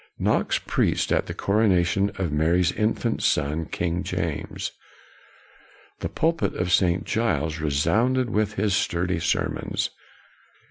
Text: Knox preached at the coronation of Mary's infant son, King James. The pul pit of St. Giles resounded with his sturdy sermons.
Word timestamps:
Knox 0.17 0.57
preached 0.57 1.11
at 1.11 1.27
the 1.27 1.35
coronation 1.35 2.09
of 2.17 2.31
Mary's 2.31 2.71
infant 2.71 3.21
son, 3.21 3.65
King 3.65 4.01
James. 4.01 4.71
The 5.99 6.09
pul 6.09 6.33
pit 6.33 6.55
of 6.55 6.71
St. 6.71 7.03
Giles 7.03 7.59
resounded 7.59 8.31
with 8.31 8.55
his 8.55 8.75
sturdy 8.75 9.19
sermons. 9.19 9.91